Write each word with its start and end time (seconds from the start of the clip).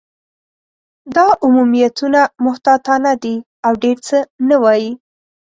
دا 1.15 1.25
عمومیتونه 1.43 2.21
محتاطانه 2.45 3.13
دي، 3.23 3.35
او 3.65 3.71
ډېر 3.83 3.97
څه 4.07 4.17
نه 4.49 4.55
وايي. 4.63 4.91